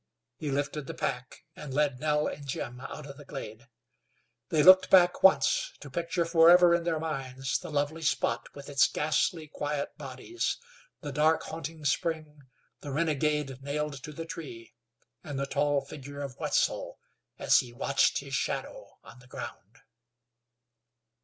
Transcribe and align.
He 0.35 0.49
lifted 0.49 0.87
the 0.87 0.95
pack, 0.95 1.45
and 1.55 1.75
led 1.75 1.99
Nell 1.99 2.25
and 2.25 2.47
Jim 2.47 2.79
out 2.81 3.05
of 3.05 3.17
the 3.17 3.23
glade. 3.23 3.67
They 4.49 4.63
looked 4.63 4.89
back 4.89 5.21
once 5.21 5.73
to 5.79 5.91
picture 5.91 6.25
forever 6.25 6.73
in 6.73 6.85
their 6.85 6.99
minds 6.99 7.59
the 7.59 7.69
lovely 7.69 8.01
spot 8.01 8.49
with 8.55 8.67
its 8.67 8.87
ghastly 8.87 9.47
quiet 9.47 9.95
bodies, 9.99 10.57
the 11.01 11.11
dark, 11.11 11.43
haunting 11.43 11.85
spring, 11.85 12.41
the 12.79 12.89
renegade 12.89 13.61
nailed 13.61 14.01
to 14.01 14.11
the 14.11 14.25
tree, 14.25 14.73
and 15.23 15.37
the 15.39 15.45
tall 15.45 15.85
figure 15.85 16.21
of 16.21 16.35
Wetzel 16.39 16.97
as 17.37 17.59
he 17.59 17.71
watched 17.71 18.17
his 18.21 18.33
shadow 18.33 18.97
on 19.03 19.19
the 19.19 19.27
ground. 19.27 19.81